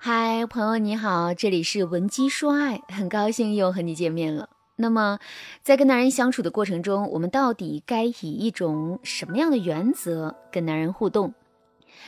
[0.00, 4.48] 嗨，朋友你好，这里是文姬说爱，很高兴又和你见面了。
[4.76, 5.18] 那么，
[5.64, 11.34] 在跟男人相处的过程中，我们到底该以一种什么样的原则跟男人互动，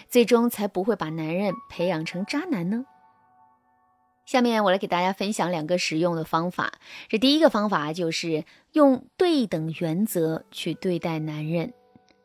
[0.08, 2.86] 最终才不会把男人培养成渣男呢？
[4.24, 6.74] 下面我来给大家分享两个实用的方法。
[7.08, 11.74] 这第一个方法就是用对等原则去对待男人。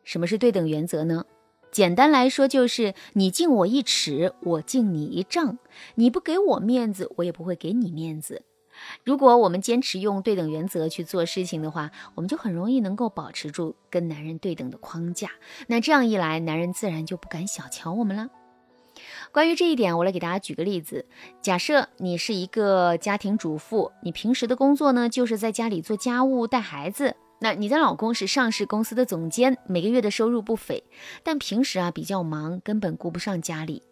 [0.03, 1.25] 什么是对等原则呢？
[1.75, 5.57] 简单来说就是你敬我一尺，我敬你一丈。
[5.95, 8.43] 你不给我面子，我也不会给你面子。
[9.03, 15.31] 如果我们坚持用对等原则去做事情的话，我们就很容易能够保持住跟男人对等的框架。
[15.67, 18.29] 那这样一来，男人自然就不敢小瞧我们了。
[19.33, 21.05] 关于这一点，我来给大家举个例子。
[21.41, 27.17] 假设你是一个家庭主妇，你平时的工作呢，就是在家里做家务、带孩子。
[27.45, 30.83] 那你的老公是上市公司的总监，每个月的收入不菲，
[31.21, 33.83] 但平时啊比较忙，根本顾不上家里。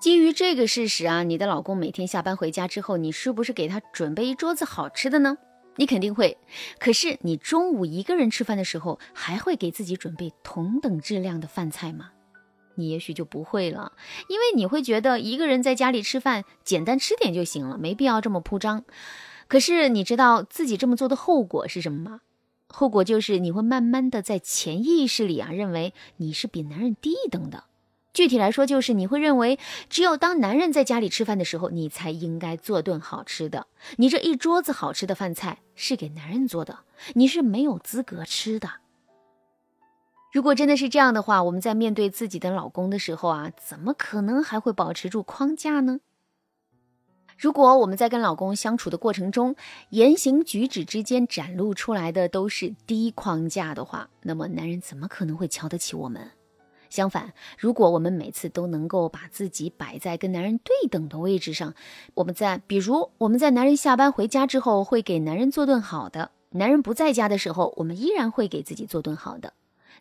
[0.00, 5.38] 基于这个事实啊，你的老公每天下班回家之后，你是不是给他准备一桌子好吃的呢？
[5.76, 6.36] 你肯定会。
[6.80, 12.10] 可是你中午一个人吃饭的时候，还会给自己准备同等质量的饭菜吗？
[12.74, 13.92] 你也许就不会了，
[14.28, 18.82] 因为你会觉得一个人在家里吃饭，简单吃点就行了，没必要这么铺张。
[19.48, 22.20] 可是你知道自己这么做的后果是什么吗？
[22.68, 27.64] 后果就是你会慢慢的在潜意识里啊，认为你是比男人低一等的。
[28.12, 33.66] 具体来说，就是你会认为，只有当男人在家里吃饭的时候，你才应该做顿好吃的。
[33.96, 36.80] 你这一桌子好吃的饭菜是给男人做的，
[37.14, 38.70] 你是没有资格吃的。
[40.32, 46.00] 如果真的是这样的话，我们在面对自己的老公的时候啊，怎么可能还会保持住框架呢？
[47.44, 49.54] 如果我们在跟老公相处的过程中，
[49.90, 56.30] 言行举止之间展露出来的都是低框架的话，那么男人怎么可能会瞧得起我们？
[56.88, 61.74] 相反，如果我们每次都能够把自己摆在跟男人对等的位置上，
[62.14, 69.52] 我们在比如我们在男人下班回家之后会给男人做顿好的，男人不在家的时候，我们依然会给自己做顿好的。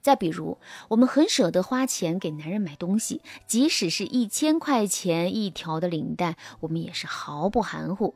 [0.03, 0.57] 再比如，
[0.89, 8.15] 我们很舍得花钱给男人买东西，即使是一千块钱一条的领带，我们也是毫不含糊。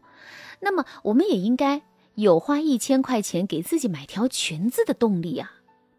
[0.59, 1.81] 那么，我们也应该
[2.16, 5.53] 有花一千块钱给自己买条裙子的动力啊！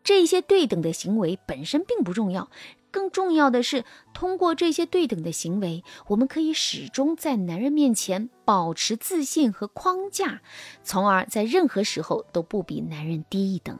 [0.05, 2.51] 这些对等的行为本身并不重要，
[2.91, 10.43] 更重要的是，通过这些对等的行为，我们可以始终在男人面前保持自信和框架，
[10.83, 13.79] 从而在任何时候都不比男人低一等。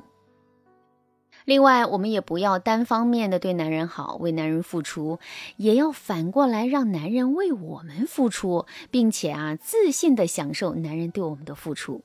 [1.49, 5.19] 另外，我们也不要单方面的对男人好，为男人付出，
[5.57, 12.03] 也要反过来让男人为我们付出，并且啊，自信的享受男人对我们的付出。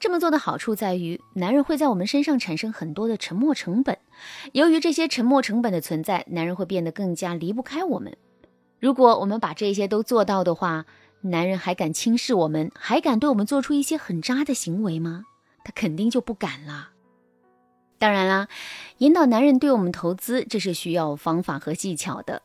[0.00, 3.98] 这么做的好处在于，男人会在我们身上产生很多的沉默成本。
[4.50, 8.16] 由于这些沉默成本的存在，男人会变得更加离不开我们。
[8.80, 10.86] 如果我们把这些都做到的话，
[11.20, 15.22] 男人还敢轻视我们，还敢对我们做出一些很渣的行为吗？
[15.62, 16.95] 他肯定就不敢了。
[17.98, 18.48] 当然啦，
[18.98, 22.42] 引导男人对我们投资，这是需要方法和技巧的。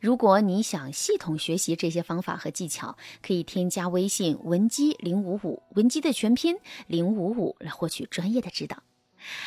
[0.00, 8.82] 如果你想系统学习这些方法和技巧，可以添加微信文姬零五五，文姬的全拼零五五来获取专业的指导。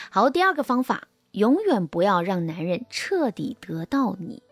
[0.09, 4.43] 好，第二个方法，永远不要让男人彻底得到你。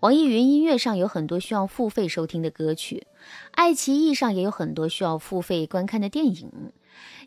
[0.00, 3.06] 网易云音乐上有很多需要付费收听的歌曲，
[3.52, 6.72] 爱奇艺上也有很多需要付费观看的电影。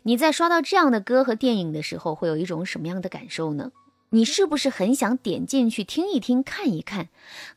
[0.02, 3.72] 你在刷到这样的歌和电影的时候，会有一种什么样的感受呢？
[4.10, 7.08] 你是不是很想点进去听一听、看一看？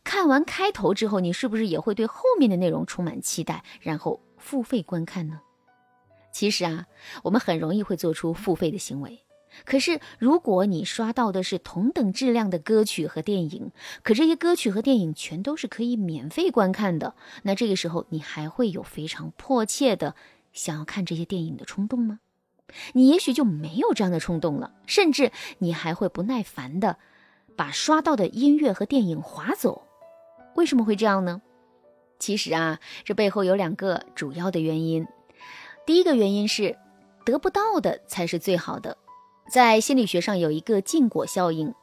[0.03, 5.41] 看完开头之后，你是不是也会对后面的内容充满期待，然后付费观看呢？
[6.31, 6.85] 其实啊，
[7.23, 9.21] 我们很容易会做出付费的行为。
[9.65, 13.71] 可是，如果你刷到的是同等质量的歌曲和电影，
[14.01, 17.13] 可这些歌曲和电影全都是可以免费观看的，
[17.43, 20.15] 那这个时候你还会有非常迫切的
[20.53, 22.19] 想要看这些电影的冲动吗？
[22.93, 26.97] 你也许就没有这样的冲动了，甚至你还会不耐烦的
[27.55, 29.83] 把刷到的音乐和电影划走。
[30.55, 31.41] 为什么会这样呢？
[32.19, 35.05] 其实啊，这背后有两个主要的原因。
[35.85, 36.77] 第一个原因是，
[37.25, 38.97] 得不到的才是最好的。
[39.51, 41.75] 在心理学上有一个禁果效应。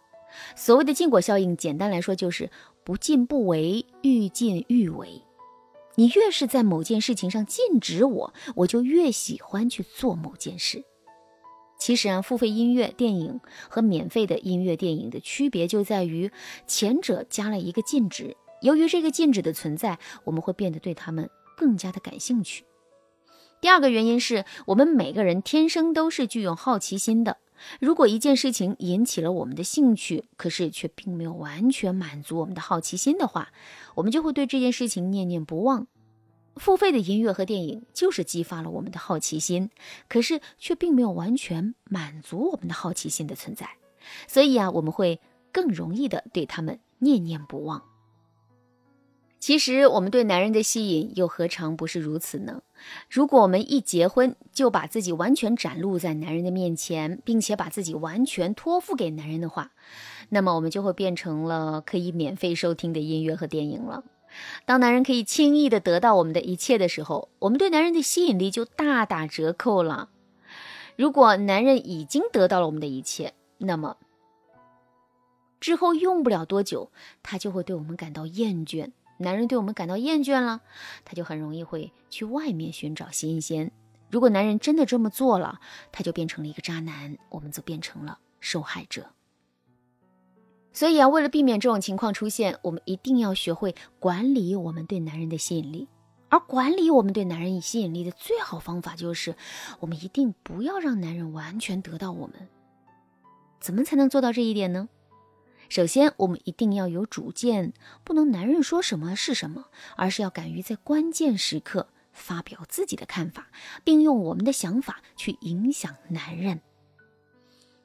[0.56, 2.50] 所谓的禁果效应，简单来说就是
[2.84, 5.22] 不进不为，欲进欲为。
[6.00, 10.82] 你越是在某件事情上禁止我，我就越喜欢去做某件事。
[11.78, 13.38] 其实啊，付费音乐、电影
[13.68, 16.32] 和免费的音乐、电影的区别就在于，
[16.66, 18.34] 前者加了一个禁止。
[18.62, 22.64] 由于这个禁止的存在，我们会变得对他们更加的感兴趣。
[23.60, 27.36] 第二个原因是我们每个人天生都是具有好奇心的。
[27.80, 33.52] 如果一件事情引起了我们的兴趣，可是却并没有完全满足我们的好奇心的话，
[33.94, 35.86] 我们就会对这件事情念念不忘。
[36.56, 39.70] 付费的音乐和电影就是激发了我们的好奇心，
[40.08, 43.76] 可是却并没有完全满足我们的好奇心的存在，
[44.26, 45.20] 所以啊，我们会
[45.52, 47.89] 更容易的对他们念念不忘。
[49.40, 52.60] 其实我们对男人的吸引又何尝不是如此呢？
[53.08, 59.72] 如果我们一结婚就把自己完全展露在男人的面前，并且把自己完全托付给男人的话，
[60.28, 64.04] 那么我们就会变成了可以免费收听的音乐和电影了。
[64.66, 70.10] 当男人可以轻易的得到我们的一切的时候，我们对男人的吸引力就大打折扣了。
[70.96, 73.96] 如果男人已经得到了我们的一切，那么
[75.58, 76.92] 之后用不了多久，
[77.22, 78.90] 他就会对我们感到厌倦。
[79.20, 80.62] 男人对我们感到厌倦了，
[81.04, 83.70] 他就很容易会去外面寻找新鲜。
[84.10, 85.60] 如果男人真的这么做了，
[85.92, 89.10] 他就变成了一个渣男，我们则变成了受害者。
[90.72, 95.86] 所以啊，为了避免这种情况出现，我们一定要学会管理我们对男人的吸引力。
[96.28, 99.34] 而管理我们对男人吸引力的最好方法，就是
[99.80, 102.48] 我们一定不要让男人完全得到我们。
[103.60, 104.88] 怎么才能做到这一点呢？
[105.70, 107.72] 首先，我们一定要有主见，
[108.02, 113.46] 不能男人说什么是什么，而是要敢于在关键时刻发表自己的看法，
[113.84, 116.60] 并用我们的想法去影响男人。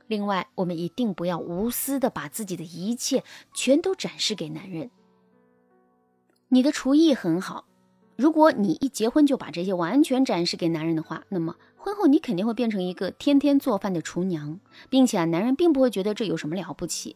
[0.07, 3.23] 另外，我们一定不要无私的把自己的一切
[3.53, 4.89] 全都展示给男人。
[6.47, 7.67] 你的厨艺很好，
[8.15, 14.59] 如果你一结婚就把这些完全展示给男人的话，那么婚后你肯定会变成一个天天做饭的厨娘，
[14.89, 17.15] 并且啊，男人并不会觉得这有什么了不起。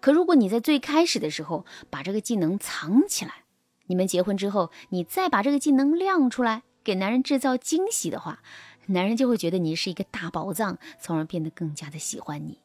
[0.00, 3.44] 可如果你在最开始的时候把这个技能藏起来，
[3.86, 8.42] 你们结婚之后，你再把这个技能亮出来，给男人制造惊喜的话，
[8.86, 12.63] 男人就会觉得你是一个大宝藏，从而变得更加的喜欢你。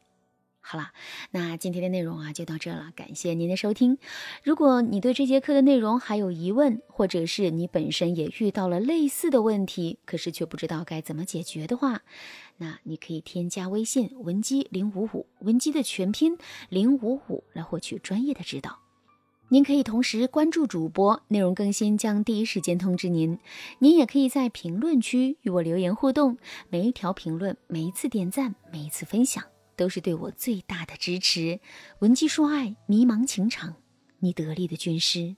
[0.61, 0.91] 好了，
[1.31, 3.97] 那今天的内容啊就到这了，感谢您的收听。
[4.43, 12.01] 如果你对这节课的内容还有疑问，或者是你本身也遇到了类似的问题，可是却不知道该怎么解决的话，
[12.57, 16.37] 那你可以添加微信文姬零五五，文姬的全拼
[16.69, 18.79] 零五五来获取专业的指导。
[19.51, 23.39] 您可以同时关注主播，内容更新将第一时间通知您。
[23.79, 26.37] 您也可以在评论区与我留言互动，
[26.69, 29.43] 每一条评论、每一次点赞、每一次分享。
[29.79, 31.61] 都是对我最大的支持。
[31.99, 33.75] 文姬说爱，迷茫情场，
[34.19, 35.37] 你得力的军师。